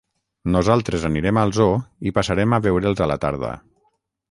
Nosaltres 0.53 1.05
anirem 1.09 1.41
al 1.41 1.53
zoo 1.59 1.77
i 2.11 2.15
passarem 2.17 2.59
a 2.59 2.63
veure'ls 2.69 3.07
a 3.07 3.11
la 3.15 3.21
tarda. 3.29 3.55